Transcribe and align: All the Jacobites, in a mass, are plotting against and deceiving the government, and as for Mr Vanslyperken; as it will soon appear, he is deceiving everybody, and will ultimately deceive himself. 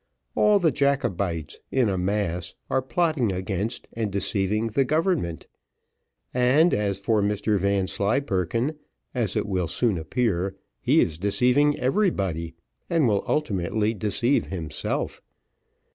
All 0.33 0.57
the 0.57 0.71
Jacobites, 0.71 1.59
in 1.69 1.87
a 1.87 1.95
mass, 1.95 2.55
are 2.71 2.81
plotting 2.81 3.31
against 3.31 3.87
and 3.93 4.11
deceiving 4.11 4.65
the 4.69 4.83
government, 4.83 5.45
and 6.33 6.73
as 6.73 6.97
for 6.97 7.21
Mr 7.21 7.59
Vanslyperken; 7.59 8.79
as 9.13 9.35
it 9.35 9.45
will 9.45 9.67
soon 9.67 9.99
appear, 9.99 10.55
he 10.79 11.01
is 11.01 11.19
deceiving 11.19 11.79
everybody, 11.79 12.55
and 12.89 13.07
will 13.07 13.23
ultimately 13.27 13.93
deceive 13.93 14.47
himself. 14.47 15.21